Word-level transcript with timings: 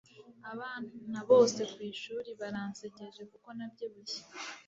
Abana 0.51 1.19
bose 1.29 1.61
kwishuri 1.73 2.29
baransekeje 2.39 3.21
kuko 3.31 3.47
nabyibushye. 3.57 4.21